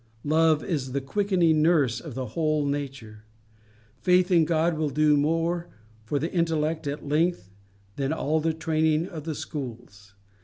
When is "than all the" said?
7.97-8.51